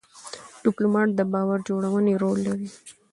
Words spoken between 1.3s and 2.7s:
باور جوړونې رول لري.